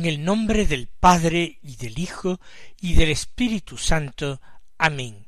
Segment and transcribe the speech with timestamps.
[0.00, 2.40] En el nombre del Padre y del Hijo
[2.80, 4.40] y del Espíritu Santo.
[4.78, 5.26] Amén.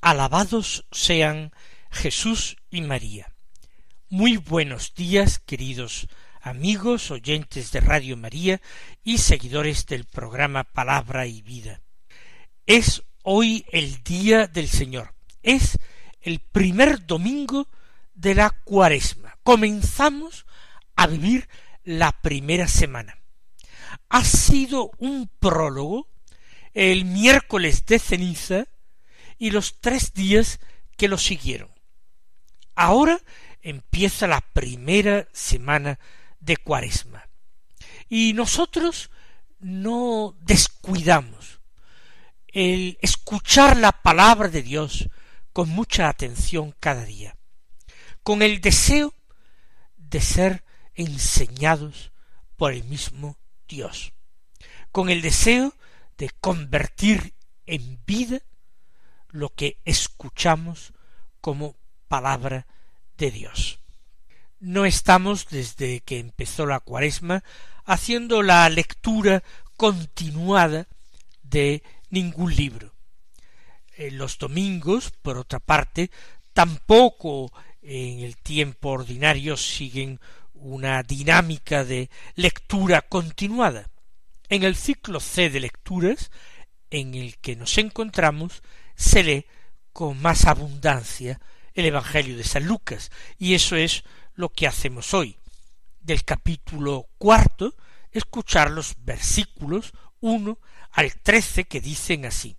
[0.00, 1.52] Alabados sean
[1.92, 3.32] Jesús y María.
[4.08, 6.08] Muy buenos días, queridos
[6.40, 8.60] amigos, oyentes de Radio María
[9.04, 11.80] y seguidores del programa Palabra y Vida.
[12.66, 15.14] Es hoy el día del Señor.
[15.44, 15.78] Es
[16.20, 17.68] el primer domingo
[18.14, 19.38] de la cuaresma.
[19.44, 20.46] Comenzamos
[20.96, 21.48] a vivir
[21.84, 23.19] la primera semana
[24.08, 26.08] ha sido un prólogo
[26.72, 28.64] el miércoles de ceniza
[29.38, 30.60] y los tres días
[30.96, 31.70] que lo siguieron.
[32.74, 33.20] Ahora
[33.62, 35.98] empieza la primera semana
[36.40, 37.28] de cuaresma.
[38.08, 39.10] Y nosotros
[39.58, 41.60] no descuidamos
[42.48, 45.08] el escuchar la palabra de Dios
[45.52, 47.36] con mucha atención cada día,
[48.22, 49.14] con el deseo
[49.96, 52.12] de ser enseñados
[52.56, 53.36] por el mismo
[53.70, 54.12] Dios,
[54.92, 55.72] con el deseo
[56.18, 57.32] de convertir
[57.66, 58.40] en vida
[59.30, 60.92] lo que escuchamos
[61.40, 61.76] como
[62.08, 62.66] palabra
[63.16, 63.78] de Dios.
[64.58, 67.44] No estamos desde que empezó la cuaresma
[67.84, 69.42] haciendo la lectura
[69.76, 70.88] continuada
[71.42, 72.92] de ningún libro.
[73.96, 76.10] Los domingos, por otra parte,
[76.52, 80.20] tampoco en el tiempo ordinario siguen
[80.60, 83.90] una dinámica de lectura continuada.
[84.48, 86.30] En el ciclo C de lecturas
[86.90, 88.62] en el que nos encontramos
[88.96, 89.46] se lee
[89.92, 91.40] con más abundancia
[91.74, 94.04] el Evangelio de San Lucas, y eso es
[94.34, 95.38] lo que hacemos hoy.
[96.00, 97.74] Del capítulo cuarto,
[98.10, 100.58] escuchar los versículos uno
[100.90, 102.56] al trece que dicen así.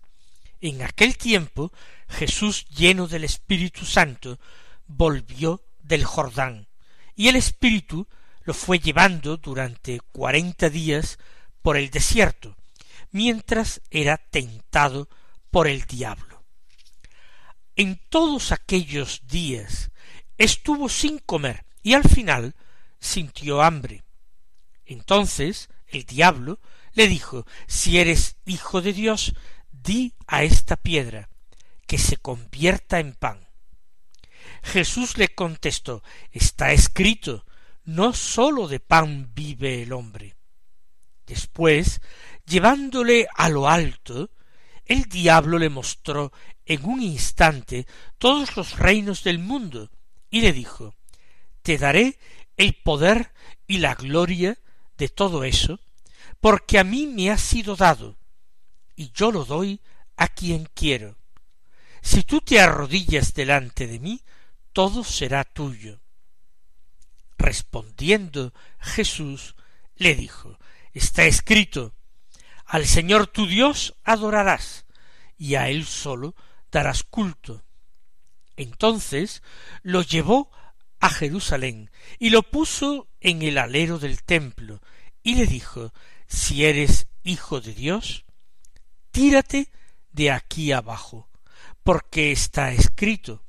[0.62, 1.72] En aquel tiempo
[2.08, 4.40] Jesús, lleno del Espíritu Santo,
[4.88, 6.68] volvió del Jordán,
[7.16, 8.08] y el Espíritu
[8.44, 11.20] lo fue llevando durante cuarenta días
[11.62, 12.56] por el desierto,
[13.12, 15.10] mientras era tentado
[15.52, 16.44] por el diablo.
[17.76, 19.92] En todos aquellos días
[20.38, 22.56] estuvo sin comer y al final
[23.00, 24.04] sintió hambre.
[24.86, 26.60] Entonces el diablo
[26.94, 29.34] le dijo Si eres hijo de Dios,
[29.72, 31.30] di a esta piedra
[31.88, 33.48] que se convierta en pan.
[34.64, 37.46] Jesús le contestó Está escrito
[37.84, 40.36] no sólo de pan vive el hombre.
[41.26, 42.02] Después,
[42.46, 44.30] llevándole a lo alto,
[44.86, 46.32] el diablo le mostró
[46.66, 49.90] en un instante todos los reinos del mundo,
[50.30, 50.96] y le dijo
[51.62, 52.20] Te daré
[52.58, 53.34] el poder
[53.68, 54.60] y la gloria
[54.98, 55.80] de todo eso,
[56.40, 58.18] porque a mí me ha sido dado,
[58.96, 59.82] y yo lo doy
[60.18, 61.18] a quien quiero.
[62.02, 64.22] Si tú te arrodillas delante de mí,
[64.74, 66.02] todo será tuyo.
[67.38, 69.56] Respondiendo Jesús,
[69.96, 70.60] le dijo,
[70.94, 71.96] está escrito,
[72.66, 74.86] al Señor tu Dios adorarás,
[75.38, 76.36] y a Él solo
[76.72, 77.64] darás culto.
[78.56, 79.42] Entonces
[79.82, 80.52] lo llevó
[81.00, 81.90] a Jerusalén
[82.20, 84.82] y lo puso en el alero del templo,
[85.24, 85.94] y le dijo,
[86.28, 88.26] si eres hijo de Dios,
[89.12, 89.72] tírate
[90.12, 91.30] de aquí abajo,
[91.84, 93.44] porque está escrito,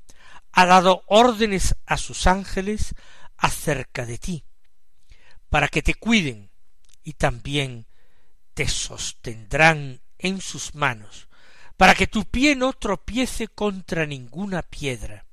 [0.52, 2.94] ha dado órdenes a sus ángeles
[3.36, 4.44] acerca de ti,
[5.48, 6.50] para que te cuiden
[7.02, 7.86] y también
[8.54, 11.28] te sostendrán en sus manos,
[11.76, 15.26] para que tu pie no tropiece contra ninguna piedra.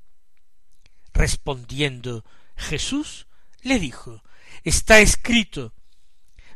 [1.13, 2.23] Respondiendo
[2.55, 3.27] Jesús,
[3.61, 4.23] le dijo,
[4.63, 5.73] está escrito,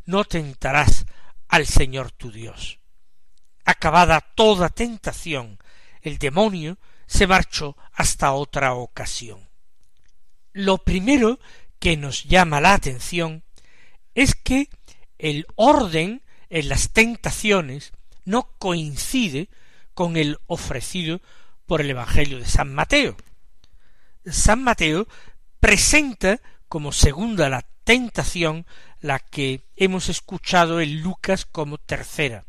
[0.06, 1.04] no tentarás
[1.48, 2.78] al Señor tu Dios.
[3.64, 5.58] Acabada toda tentación,
[6.02, 9.48] el demonio se marchó hasta otra ocasión.
[10.52, 11.38] Lo primero
[11.78, 13.42] que nos llama la atención
[14.14, 14.68] es que
[15.18, 17.92] el orden en las tentaciones
[18.24, 19.48] no coincide
[19.94, 21.20] con el ofrecido
[21.66, 23.16] por el Evangelio de San Mateo.
[24.24, 25.06] San Mateo
[25.60, 28.66] presenta como segunda la tentación
[29.00, 32.44] la que hemos escuchado en Lucas como tercera.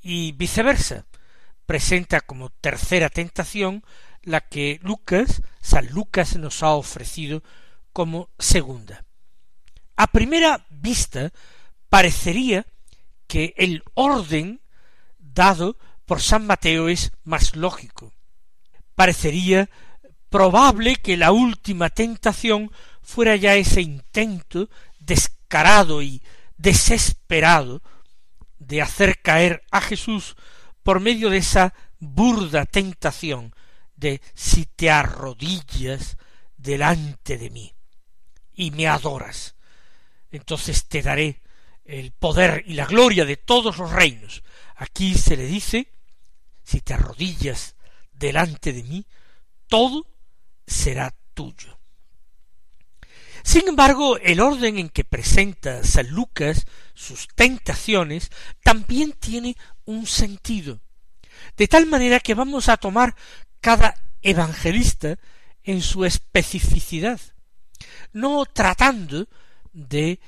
[0.00, 1.06] Y viceversa
[1.72, 3.82] presenta como tercera tentación
[4.20, 7.42] la que Lucas, San Lucas nos ha ofrecido
[7.94, 9.06] como segunda.
[9.96, 11.32] A primera vista
[11.88, 12.66] parecería
[13.26, 14.60] que el orden
[15.18, 18.12] dado por San Mateo es más lógico.
[18.94, 19.70] Parecería
[20.28, 22.70] probable que la última tentación
[23.00, 26.20] fuera ya ese intento descarado y
[26.58, 27.80] desesperado
[28.58, 30.36] de hacer caer a Jesús
[30.82, 33.54] por medio de esa burda tentación
[33.94, 36.16] de si te arrodillas
[36.56, 37.74] delante de mí
[38.54, 39.54] y me adoras,
[40.30, 41.42] entonces te daré
[41.84, 44.42] el poder y la gloria de todos los reinos.
[44.76, 45.88] Aquí se le dice,
[46.62, 47.76] si te arrodillas
[48.12, 49.06] delante de mí,
[49.66, 50.06] todo
[50.66, 51.81] será tuyo.
[53.42, 58.30] Sin embargo, el orden en que presenta San Lucas sus tentaciones
[58.62, 60.80] también tiene un sentido,
[61.56, 63.16] de tal manera que vamos a tomar
[63.60, 65.18] cada evangelista
[65.64, 67.20] en su especificidad,
[68.12, 69.28] no tratando
[69.72, 70.20] de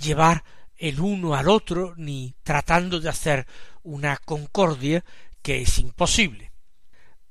[0.00, 0.44] llevar
[0.76, 3.46] el uno al otro, ni tratando de hacer
[3.82, 5.04] una concordia
[5.42, 6.52] que es imposible.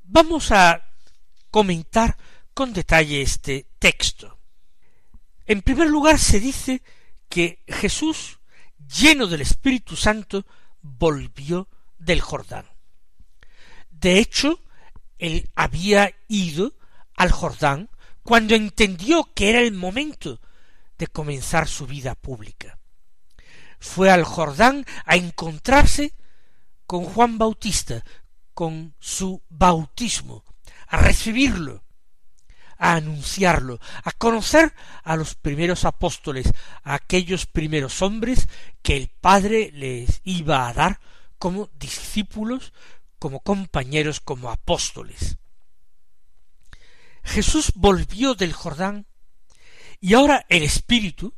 [0.03, 0.83] Vamos a
[1.51, 2.17] comentar
[2.53, 4.34] con detalle este texto.
[5.45, 6.81] En primer lugar se dice
[7.29, 8.39] que Jesús,
[8.77, 10.45] lleno del Espíritu Santo,
[10.81, 12.65] volvió del Jordán.
[13.89, 14.59] De hecho,
[15.17, 16.73] él había ido
[17.15, 17.89] al Jordán
[18.23, 20.41] cuando entendió que era el momento
[20.97, 22.79] de comenzar su vida pública.
[23.79, 26.13] Fue al Jordán a encontrarse
[26.87, 28.03] con Juan Bautista,
[28.53, 30.43] con su bautismo,
[30.87, 31.84] a recibirlo,
[32.77, 34.73] a anunciarlo, a conocer
[35.03, 36.51] a los primeros apóstoles,
[36.83, 38.47] a aquellos primeros hombres
[38.81, 40.99] que el Padre les iba a dar
[41.37, 42.73] como discípulos,
[43.19, 45.37] como compañeros, como apóstoles.
[47.23, 49.07] Jesús volvió del Jordán
[49.99, 51.33] y ahora el Espíritu,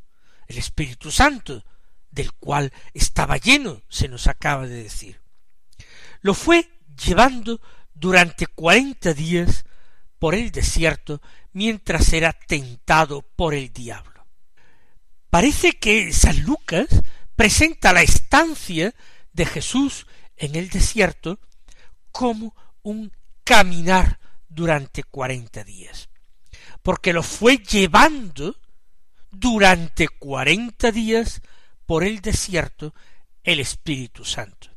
[0.46, 1.64] el Espíritu Santo,
[2.10, 5.20] del cual estaba lleno, se nos acaba de decir,
[6.20, 6.68] lo fue
[7.02, 7.60] llevando
[7.94, 9.64] durante cuarenta días
[10.18, 11.20] por el desierto
[11.52, 14.26] mientras era tentado por el diablo.
[15.30, 16.88] Parece que San Lucas
[17.36, 18.94] presenta la estancia
[19.32, 20.06] de Jesús
[20.36, 21.38] en el desierto
[22.10, 23.12] como un
[23.44, 24.18] caminar
[24.48, 26.08] durante cuarenta días,
[26.82, 28.56] porque lo fue llevando
[29.30, 31.42] durante cuarenta días
[31.86, 32.94] por el desierto
[33.44, 34.70] el Espíritu Santo.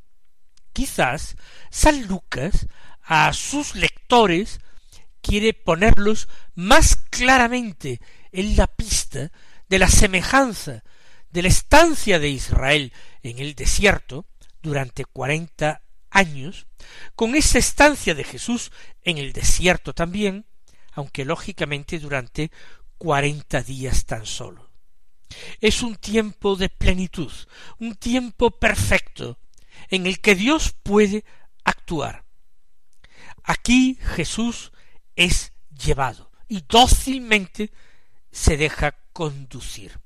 [0.74, 1.36] Quizás
[1.70, 2.68] San Lucas
[3.02, 4.60] a sus lectores
[5.22, 8.00] quiere ponerlos más claramente
[8.32, 9.32] en la pista
[9.70, 10.84] de la semejanza
[11.32, 14.26] de la estancia de Israel en el desierto
[14.62, 16.68] durante cuarenta años,
[17.16, 18.72] con esa estancia de Jesús
[19.04, 20.46] en el desierto también,
[20.94, 22.52] aunque lógicamente durante
[22.98, 24.70] cuarenta días tan solo.
[25.62, 27.32] Es un tiempo de plenitud,
[27.80, 29.40] un tiempo perfecto,
[29.90, 31.24] en el que Dios puede
[31.64, 32.26] actuar.
[33.44, 34.74] Aquí Jesús
[35.24, 37.72] es llevado y dócilmente
[38.32, 40.00] se deja conducir.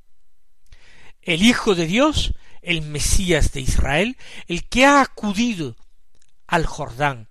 [1.22, 4.18] El Hijo de Dios, el Mesías de Israel,
[4.48, 5.76] el que ha acudido
[6.48, 7.30] al Jordán,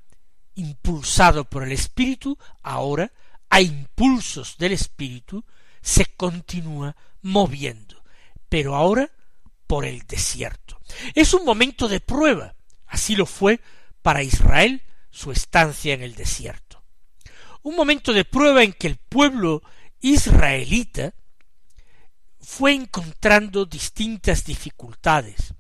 [0.55, 3.13] impulsado por el Espíritu, ahora,
[3.51, 5.45] a impulsos del Espíritu,
[5.81, 8.03] se continúa moviendo,
[8.49, 9.11] pero ahora
[9.67, 10.81] por el desierto.
[11.15, 12.55] Es un momento de prueba,
[12.87, 13.61] así lo fue
[14.03, 16.64] para Israel su estancia en el desierto.
[17.65, 19.63] Un momento de prueba en que el pueblo
[20.01, 21.15] israelita
[22.39, 25.55] fue encontrando distintas dificultades,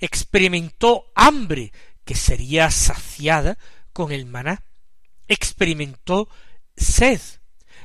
[0.00, 1.72] experimentó hambre
[2.04, 3.56] que sería saciada
[3.92, 4.64] con el maná,
[5.28, 6.28] experimentó
[6.76, 7.20] sed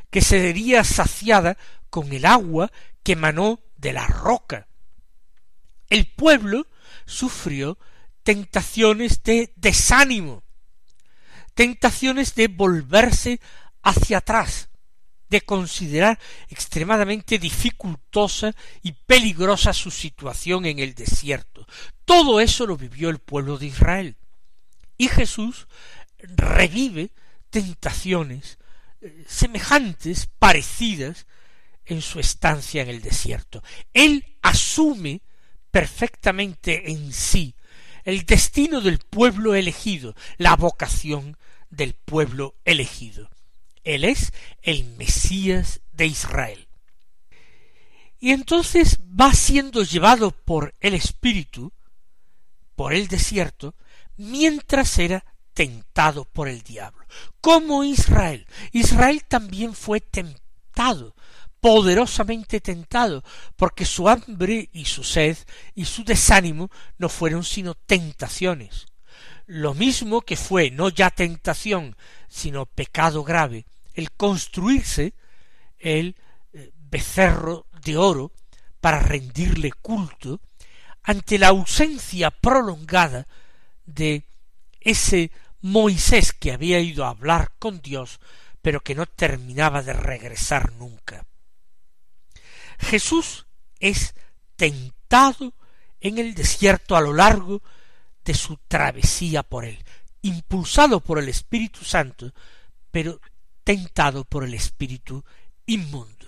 [0.10, 1.56] que sería saciada
[1.92, 2.72] con el agua
[3.04, 4.68] que emanó de la roca.
[5.92, 6.66] El pueblo
[7.06, 7.78] sufrió
[8.24, 10.44] tentaciones de desánimo,
[11.60, 13.42] tentaciones de volverse
[13.84, 14.70] hacia atrás,
[15.28, 21.68] de considerar extremadamente dificultosa y peligrosa su situación en el desierto.
[22.06, 24.16] Todo eso lo vivió el pueblo de Israel.
[24.98, 25.68] Y Jesús
[26.18, 27.12] revive
[27.50, 28.58] tentaciones
[29.02, 31.28] eh, semejantes, parecidas,
[31.86, 33.62] en su estancia en el desierto.
[33.94, 35.24] Él asume
[35.72, 37.54] perfectamente en sí
[38.06, 41.38] el destino del pueblo elegido, la vocación
[41.70, 43.30] del pueblo elegido.
[43.84, 46.68] Él es el Mesías de Israel.
[48.20, 51.72] Y entonces va siendo llevado por el Espíritu,
[52.76, 53.76] por el desierto,
[54.18, 57.06] mientras era tentado por el diablo.
[57.42, 58.46] Como Israel.
[58.72, 61.16] Israel también fue tentado,
[61.62, 63.24] poderosamente tentado,
[63.56, 65.38] porque su hambre y su sed
[65.76, 68.89] y su desánimo no fueron sino tentaciones.
[69.50, 71.96] Lo mismo que fue no ya tentación,
[72.28, 73.66] sino pecado grave,
[73.96, 75.16] el construirse
[75.80, 76.16] el
[76.54, 78.32] eh, becerro de oro
[78.80, 80.40] para rendirle culto,
[81.02, 83.26] ante la ausencia prolongada
[83.88, 84.24] de
[84.82, 88.20] ese Moisés que había ido a hablar con Dios,
[88.62, 91.26] pero que no terminaba de regresar nunca.
[92.78, 93.48] Jesús
[93.80, 94.14] es
[94.56, 95.56] tentado
[96.02, 97.64] en el desierto a lo largo
[98.30, 99.84] de su travesía por él,
[100.22, 102.32] impulsado por el Espíritu Santo,
[102.92, 103.20] pero
[103.64, 105.26] tentado por el espíritu
[105.66, 106.28] inmundo.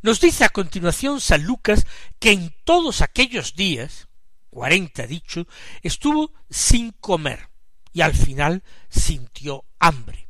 [0.00, 1.84] Nos dice a continuación San Lucas
[2.20, 4.06] que en todos aquellos días,
[4.48, 5.48] cuarenta dicho,
[5.82, 7.48] estuvo sin comer
[7.92, 10.28] y al final sintió hambre.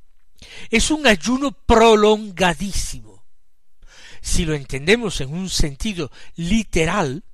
[0.71, 3.26] Es un ayuno prolongadísimo.
[4.23, 7.25] Si lo entendemos en un sentido literal,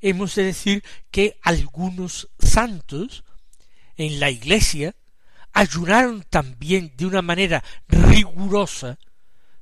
[0.00, 3.24] hemos de decir que algunos santos
[3.96, 4.94] en la iglesia
[5.52, 8.98] ayunaron también de una manera rigurosa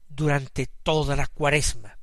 [0.08, 1.98] durante toda la cuaresma,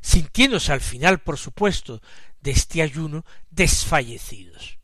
[0.00, 2.00] sintiéndose al final, por supuesto,
[2.40, 4.75] de este ayuno desfallecidos.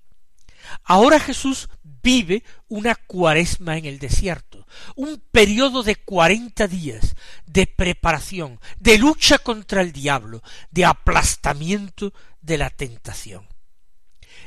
[0.84, 4.66] Ahora Jesús vive una cuaresma en el desierto,
[4.96, 7.14] un periodo de cuarenta días
[7.46, 13.46] de preparación, de lucha contra el diablo, de aplastamiento de la tentación.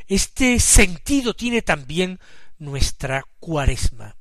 [0.07, 2.19] Este sentido tiene también
[2.57, 4.15] nuestra cuaresma.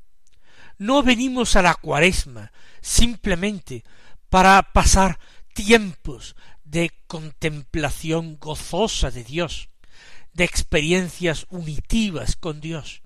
[0.78, 3.84] No venimos a la cuaresma simplemente
[4.28, 5.18] para pasar
[5.52, 6.34] tiempos
[6.64, 9.68] de contemplación gozosa de Dios,
[10.34, 13.02] de experiencias unitivas con Dios.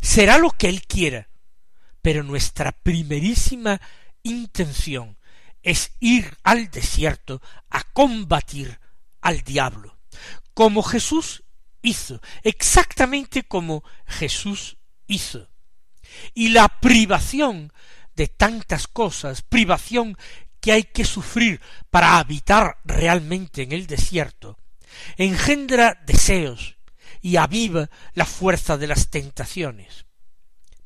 [0.00, 1.28] Será lo que Él quiera,
[2.02, 3.80] pero nuestra primerísima
[4.22, 5.16] intención
[5.62, 8.78] es ir al desierto a combatir
[9.20, 9.98] al diablo,
[10.54, 11.44] como Jesús
[11.82, 15.48] hizo, exactamente como Jesús hizo.
[16.34, 17.72] Y la privación
[18.14, 20.16] de tantas cosas, privación
[20.60, 21.60] que hay que sufrir
[21.90, 24.58] para habitar realmente en el desierto,
[25.16, 26.76] engendra deseos
[27.20, 30.06] y aviva la fuerza de las tentaciones.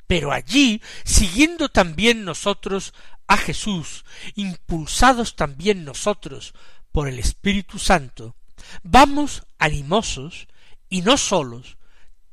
[0.07, 2.93] Pero allí, siguiendo también nosotros
[3.27, 4.05] a Jesús,
[4.35, 6.53] impulsados también nosotros
[6.91, 8.35] por el Espíritu Santo,
[8.83, 10.47] vamos animosos
[10.89, 11.77] y no solos,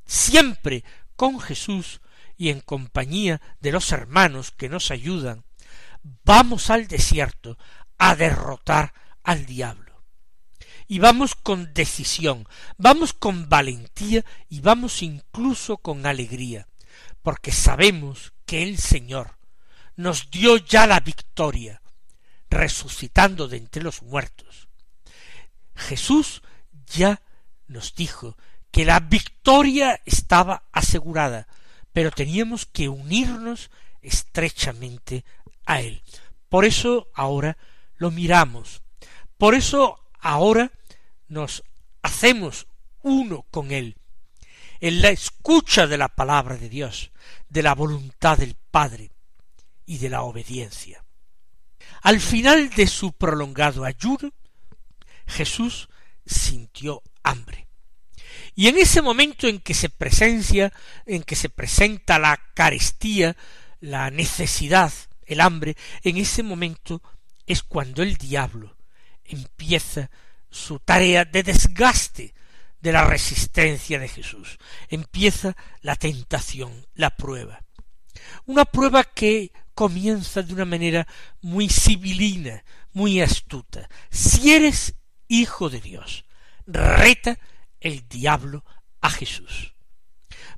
[0.04, 0.84] siempre
[1.16, 2.00] con Jesús
[2.36, 5.44] y en compañía de los hermanos que nos ayudan,
[6.24, 7.58] vamos al desierto
[7.98, 9.89] a derrotar al diablo.
[10.90, 16.66] Y vamos con decisión, vamos con valentía y vamos incluso con alegría,
[17.22, 19.36] porque sabemos que el Señor
[19.94, 21.80] nos dio ya la victoria,
[22.50, 24.66] resucitando de entre los muertos.
[25.76, 26.42] Jesús
[26.86, 27.22] ya
[27.68, 28.36] nos dijo
[28.72, 31.46] que la victoria estaba asegurada,
[31.92, 33.70] pero teníamos que unirnos
[34.02, 35.24] estrechamente
[35.66, 36.02] a Él.
[36.48, 37.58] Por eso ahora
[37.94, 38.82] lo miramos,
[39.38, 40.72] por eso ahora
[41.30, 41.62] nos
[42.02, 42.66] hacemos
[43.02, 43.96] uno con Él,
[44.80, 47.12] en la escucha de la palabra de Dios,
[47.48, 49.10] de la voluntad del Padre
[49.86, 51.04] y de la obediencia.
[52.02, 54.32] Al final de su prolongado ayuno,
[55.26, 55.88] Jesús
[56.26, 57.68] sintió hambre.
[58.54, 60.72] Y en ese momento en que se presencia,
[61.06, 63.36] en que se presenta la carestía,
[63.80, 64.92] la necesidad,
[65.24, 67.02] el hambre, en ese momento
[67.46, 68.76] es cuando el diablo
[69.24, 70.10] empieza
[70.50, 72.34] su tarea de desgaste
[72.80, 74.58] de la resistencia de Jesús.
[74.88, 77.62] Empieza la tentación, la prueba.
[78.46, 81.06] Una prueba que comienza de una manera
[81.40, 83.88] muy civilina, muy astuta.
[84.10, 84.94] Si eres
[85.28, 86.24] hijo de Dios,
[86.66, 87.38] reta
[87.80, 88.64] el diablo
[89.00, 89.74] a Jesús.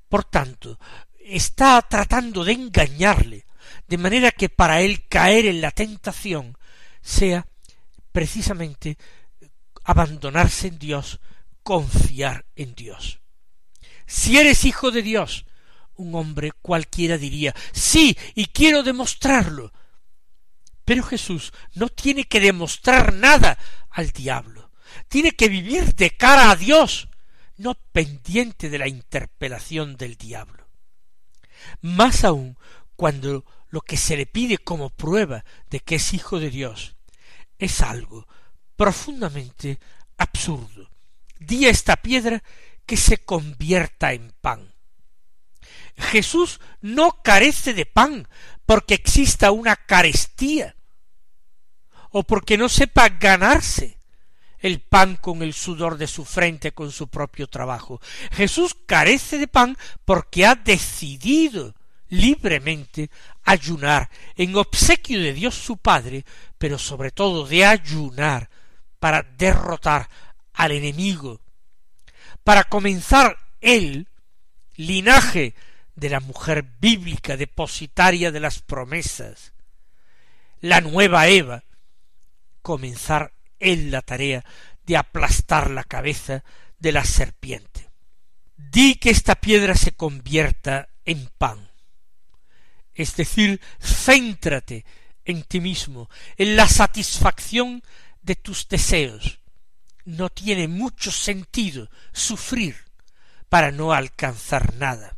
[0.09, 0.79] Por tanto,
[1.19, 3.47] está tratando de engañarle,
[3.87, 6.57] de manera que para él caer en la tentación
[7.01, 7.47] sea
[8.13, 8.99] precisamente
[9.85, 11.21] abandonarse en Dios,
[11.63, 13.21] confiar en Dios.
[14.07, 15.47] Si eres hijo de Dios,
[15.97, 19.73] un hombre cualquiera diría, sí, y quiero demostrarlo.
[20.85, 23.59] Pero Jesús no tiene que demostrar nada
[23.91, 24.71] al diablo,
[25.09, 27.09] tiene que vivir de cara a Dios,
[27.57, 30.69] no pendiente de la interpelación del diablo.
[31.81, 32.59] Más aún
[32.97, 36.97] cuando lo que se le pide como prueba de que es hijo de Dios
[37.59, 38.27] es algo
[38.77, 39.79] profundamente
[40.17, 40.89] absurdo.
[41.39, 42.43] Di a esta piedra
[42.87, 44.73] que se convierta en pan.
[45.97, 48.29] Jesús no carece de pan
[48.67, 50.75] porque exista una carestía
[52.11, 53.99] o porque no sepa ganarse
[54.59, 58.01] el pan con el sudor de su frente con su propio trabajo.
[58.31, 61.75] Jesús carece de pan porque ha decidido
[62.09, 63.11] libremente
[63.43, 66.25] ayunar en obsequio de Dios su Padre,
[66.59, 68.51] pero sobre todo de ayunar
[69.03, 70.09] para derrotar
[70.53, 71.41] al enemigo,
[72.45, 74.07] para comenzar él,
[74.77, 75.57] linaje
[75.97, 79.55] de la mujer bíblica depositaria de las promesas,
[80.61, 81.65] la nueva Eva,
[82.63, 84.45] comenzar él la tarea
[84.87, 86.45] de aplastar la cabeza
[86.79, 87.91] de la serpiente.
[88.57, 91.73] Di que esta piedra se convierta en pan.
[92.95, 94.85] Es decir, céntrate
[95.25, 97.83] en ti mismo, en la satisfacción
[98.23, 99.41] de tus deseos.
[100.05, 102.77] No tiene mucho sentido sufrir
[103.49, 105.17] para no alcanzar nada.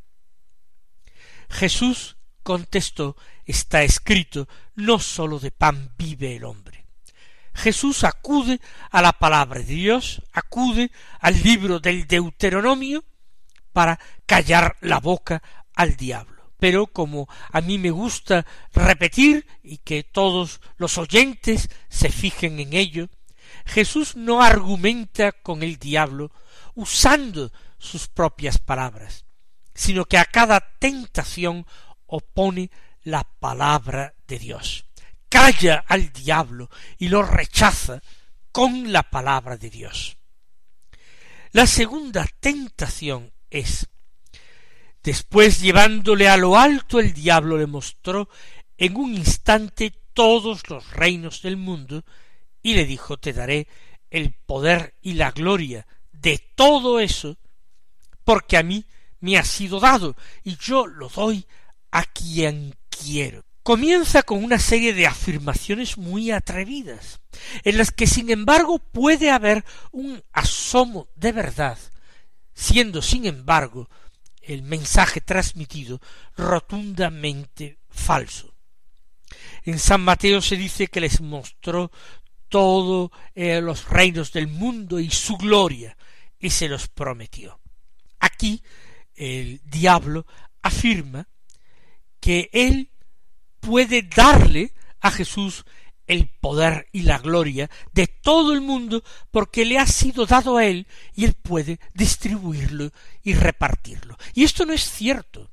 [1.48, 6.84] Jesús contestó, está escrito, no sólo de pan vive el hombre.
[7.54, 13.04] Jesús acude a la palabra de Dios, acude al libro del Deuteronomio
[13.72, 15.42] para callar la boca
[15.74, 22.10] al diablo pero como a mí me gusta repetir y que todos los oyentes se
[22.10, 23.08] fijen en ello,
[23.66, 26.30] Jesús no argumenta con el diablo
[26.74, 29.24] usando sus propias palabras,
[29.74, 31.66] sino que a cada tentación
[32.06, 32.70] opone
[33.02, 34.86] la palabra de Dios.
[35.28, 38.00] Calla al diablo y lo rechaza
[38.52, 40.16] con la palabra de Dios.
[41.50, 43.88] La segunda tentación es
[45.04, 48.30] Después llevándole a lo alto el diablo le mostró
[48.78, 52.04] en un instante todos los reinos del mundo
[52.62, 53.68] y le dijo te daré
[54.10, 57.36] el poder y la gloria de todo eso
[58.24, 58.86] porque a mí
[59.20, 61.44] me ha sido dado y yo lo doy
[61.90, 63.44] a quien quiero.
[63.62, 67.20] Comienza con una serie de afirmaciones muy atrevidas,
[67.62, 71.78] en las que sin embargo puede haber un asomo de verdad,
[72.54, 73.88] siendo sin embargo
[74.46, 76.00] el mensaje transmitido
[76.36, 78.54] rotundamente falso.
[79.64, 81.90] En San Mateo se dice que les mostró
[82.48, 85.96] todos eh, los reinos del mundo y su gloria,
[86.38, 87.58] y se los prometió.
[88.20, 88.62] Aquí
[89.14, 90.26] el diablo
[90.62, 91.26] afirma
[92.20, 92.90] que él
[93.60, 95.64] puede darle a Jesús
[96.06, 100.64] el poder y la gloria de todo el mundo porque le ha sido dado a
[100.64, 102.90] él y él puede distribuirlo
[103.22, 104.16] y repartirlo.
[104.34, 105.50] Y esto no es cierto.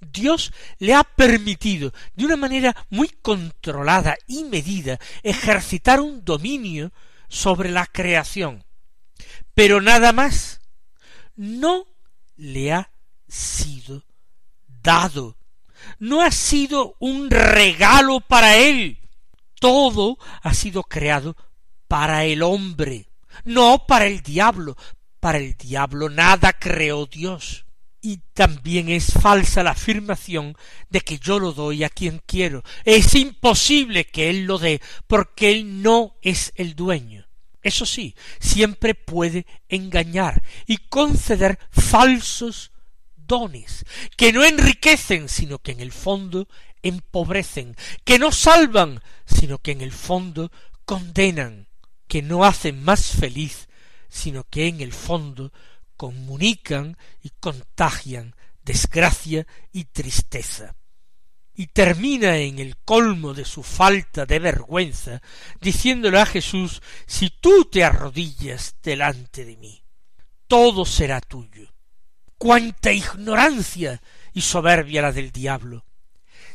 [0.00, 6.92] Dios le ha permitido de una manera muy controlada y medida ejercitar un dominio
[7.28, 8.64] sobre la creación.
[9.54, 10.60] Pero nada más
[11.34, 11.86] no
[12.36, 12.90] le ha
[13.26, 14.04] sido
[14.82, 15.36] dado.
[15.98, 18.97] No ha sido un regalo para él
[19.58, 21.36] todo ha sido creado
[21.86, 23.08] para el hombre,
[23.44, 24.76] no para el diablo.
[25.20, 27.66] Para el diablo nada creó Dios.
[28.00, 30.56] Y también es falsa la afirmación
[30.88, 32.62] de que yo lo doy a quien quiero.
[32.84, 37.26] Es imposible que él lo dé, porque él no es el dueño.
[37.60, 42.70] Eso sí, siempre puede engañar y conceder falsos
[43.16, 43.84] dones,
[44.16, 46.48] que no enriquecen, sino que en el fondo
[46.82, 50.50] empobrecen, que no salvan, sino que en el fondo
[50.84, 51.68] condenan,
[52.06, 53.68] que no hacen más feliz,
[54.08, 55.52] sino que en el fondo
[55.96, 60.74] comunican y contagian desgracia y tristeza.
[61.54, 65.20] Y termina en el colmo de su falta de vergüenza,
[65.60, 69.82] diciéndole a Jesús, si tú te arrodillas delante de mí,
[70.46, 71.74] todo será tuyo.
[72.36, 74.00] Cuánta ignorancia
[74.32, 75.87] y soberbia la del diablo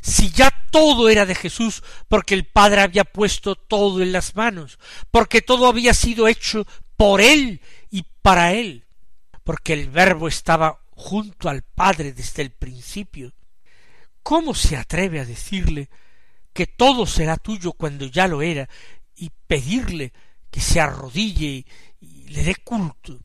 [0.04, 4.78] si ya todo era de Jesús, porque el Padre había puesto todo en las manos,
[5.12, 8.84] porque todo había sido hecho por Él y para Él,
[9.46, 13.32] porque el Verbo estaba junto al Padre desde el principio.
[14.24, 15.90] ¿Cómo se atreve a decirle
[16.52, 18.68] que todo será tuyo cuando ya lo era
[19.16, 20.12] y pedirle
[20.52, 21.66] que se arrodille
[22.02, 23.23] y le dé culto?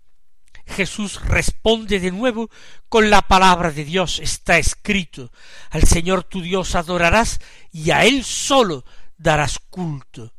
[0.68, 2.50] Jesús responde de nuevo
[2.88, 4.20] con la palabra de Dios.
[4.20, 5.32] Está escrito,
[5.70, 7.40] al Señor tu Dios adorarás
[7.72, 8.84] y a Él solo
[9.16, 10.34] darás culto.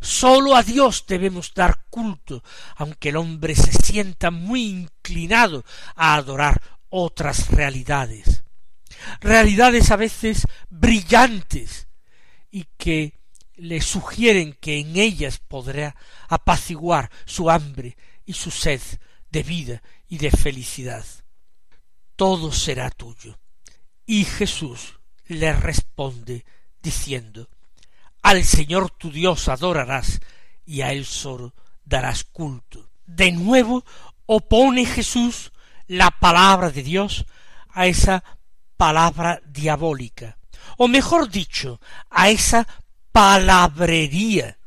[0.00, 2.42] Sólo a Dios debemos dar culto,
[2.76, 5.64] aunque el hombre se sienta muy inclinado
[5.94, 8.42] a adorar otras realidades.
[9.20, 11.88] Realidades a veces brillantes
[12.50, 13.20] y que
[13.54, 15.94] le sugieren que en ellas podrá
[16.28, 18.80] apaciguar su hambre y su sed
[19.32, 21.04] de vida y de felicidad.
[22.16, 23.38] Todo será tuyo.
[24.06, 26.44] Y Jesús le responde
[26.82, 27.48] diciendo,
[28.22, 30.20] Al Señor tu Dios adorarás
[30.66, 32.90] y a Él solo darás culto.
[33.06, 33.84] De nuevo
[34.26, 35.50] opone Jesús
[35.86, 37.24] la palabra de Dios
[37.70, 38.22] a esa
[38.76, 40.38] palabra diabólica,
[40.76, 42.66] o mejor dicho, a esa
[43.12, 44.58] palabrería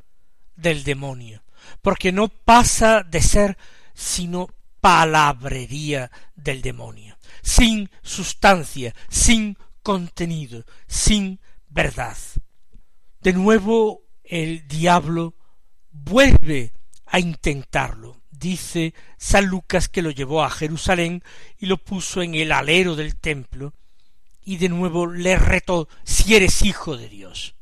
[0.56, 1.44] del demonio,
[1.82, 3.58] porque no pasa de ser
[3.94, 4.50] sino
[4.86, 12.16] palabrería del demonio, sin sustancia, sin contenido, sin verdad.
[13.20, 15.34] De nuevo el diablo
[15.90, 16.72] vuelve
[17.08, 18.22] a intentarlo.
[18.30, 21.24] Dice San Lucas que lo llevó a Jerusalén
[21.58, 23.74] y lo puso en el alero del templo
[24.44, 27.56] y de nuevo le retó si eres hijo de Dios.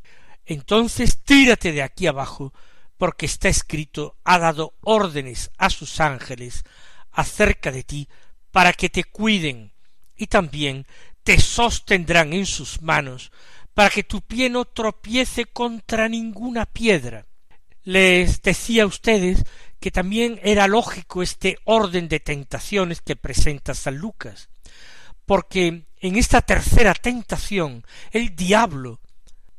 [0.46, 2.54] Entonces tírate de aquí abajo
[2.98, 6.66] porque está escrito ha dado órdenes a sus ángeles
[7.14, 8.08] acerca de ti
[8.52, 9.72] para que te cuiden
[10.16, 10.86] y también
[11.24, 13.32] te sostendrán en sus manos
[13.74, 17.26] para que tu pie no tropiece contra ninguna piedra.
[17.84, 19.44] Les decía a ustedes
[19.80, 24.50] que también era lógico este orden de tentaciones que presenta San Lucas,
[25.26, 29.00] porque en esta tercera tentación el diablo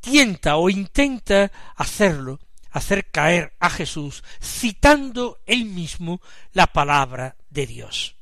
[0.01, 2.39] tienta o intenta hacerlo,
[2.71, 6.21] hacer caer a Jesús, citando él mismo
[6.53, 8.17] la palabra de Dios.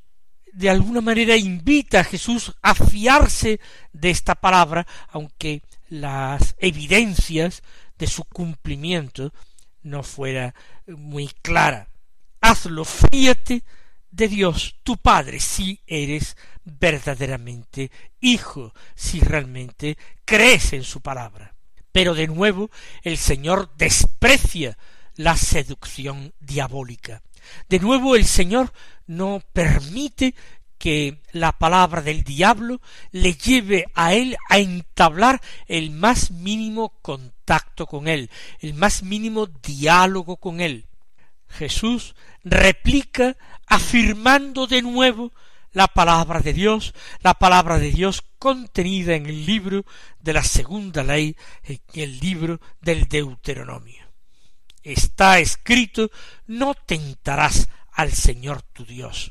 [0.53, 3.59] De alguna manera invita a Jesús a fiarse
[3.93, 7.63] de esta palabra, aunque las evidencias
[7.99, 9.33] de su cumplimiento
[9.83, 10.55] no fuera
[10.87, 11.89] muy clara.
[12.41, 13.65] Hazlo, fíate
[14.11, 17.91] de Dios, tu Padre, si eres verdaderamente
[18.21, 21.55] hijo, si realmente crees en su palabra.
[21.93, 22.71] Pero de nuevo
[23.03, 24.77] el Señor desprecia
[25.17, 27.23] la seducción diabólica.
[27.69, 28.73] De nuevo el Señor
[29.07, 30.35] no permite
[30.79, 32.81] que la palabra del diablo
[33.13, 39.47] le lleve a él a entablar el más mínimo contacto con él, el más mínimo
[39.47, 40.87] diálogo con él.
[41.49, 43.37] Jesús replica
[43.69, 45.33] afirmando de nuevo
[45.73, 49.85] la palabra de Dios, la palabra de Dios contenida en el libro
[50.19, 54.05] de la segunda ley, en el libro del Deuteronomio.
[54.83, 56.11] Está escrito,
[56.47, 59.31] no tentarás al Señor tu Dios.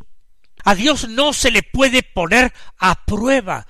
[0.63, 3.67] A Dios no se le puede poner a prueba,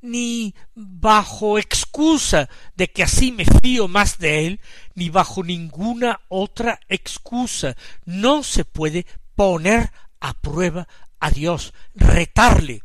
[0.00, 4.60] ni bajo excusa de que así me fío más de Él,
[4.94, 7.74] ni bajo ninguna otra excusa.
[8.04, 10.88] No se puede poner a prueba
[11.20, 12.82] a Dios, retarle,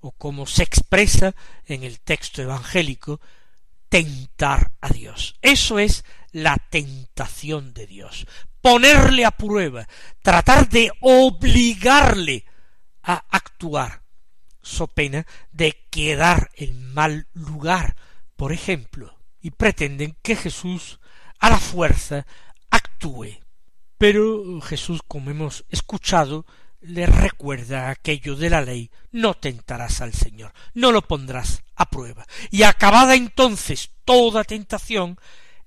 [0.00, 1.34] o como se expresa
[1.66, 3.20] en el texto evangélico,
[3.88, 5.36] tentar a Dios.
[5.42, 8.26] Eso es la tentación de Dios.
[8.60, 9.86] Ponerle a prueba,
[10.22, 12.44] tratar de obligarle
[13.02, 14.02] a actuar,
[14.60, 17.96] so pena de quedar en mal lugar,
[18.36, 21.00] por ejemplo, y pretenden que Jesús
[21.38, 22.26] a la fuerza
[22.70, 23.38] actúe.
[23.98, 26.46] Pero Jesús, como hemos escuchado,
[26.80, 32.26] le recuerda aquello de la ley no tentarás al Señor, no lo pondrás a prueba.
[32.50, 35.18] Y acabada entonces toda tentación,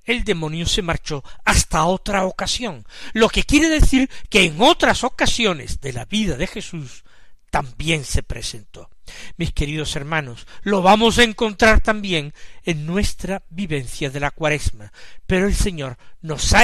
[0.06, 5.82] el demonio se marchó hasta otra ocasión, lo que quiere decir que en otras ocasiones
[5.82, 7.04] de la vida de Jesús
[7.50, 8.90] también se presentó.
[9.38, 14.92] Mis queridos hermanos, lo vamos a encontrar también en nuestra vivencia de la cuaresma,
[15.28, 16.64] pero el Señor nos ha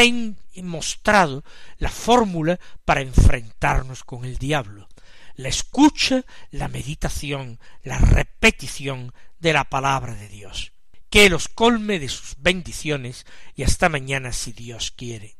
[0.63, 1.43] mostrado
[1.77, 4.87] la fórmula para enfrentarnos con el diablo.
[5.35, 10.71] La escucha, la meditación, la repetición de la palabra de Dios.
[11.09, 15.39] Que los colme de sus bendiciones y hasta mañana si Dios quiere.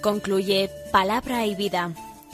[0.00, 1.92] Concluye Palabra y Vida,